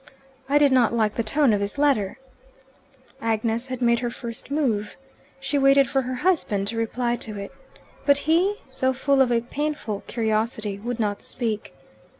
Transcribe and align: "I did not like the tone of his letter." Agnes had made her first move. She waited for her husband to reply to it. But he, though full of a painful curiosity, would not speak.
"I 0.49 0.57
did 0.57 0.71
not 0.71 0.95
like 0.95 1.13
the 1.13 1.21
tone 1.21 1.53
of 1.53 1.61
his 1.61 1.77
letter." 1.77 2.17
Agnes 3.21 3.67
had 3.67 3.83
made 3.83 3.99
her 3.99 4.09
first 4.09 4.49
move. 4.49 4.97
She 5.39 5.59
waited 5.59 5.87
for 5.87 6.01
her 6.01 6.15
husband 6.25 6.69
to 6.69 6.75
reply 6.75 7.17
to 7.17 7.37
it. 7.37 7.53
But 8.07 8.17
he, 8.25 8.55
though 8.79 8.93
full 8.93 9.21
of 9.21 9.29
a 9.31 9.41
painful 9.41 10.01
curiosity, 10.07 10.79
would 10.79 10.99
not 10.99 11.21
speak. 11.21 11.75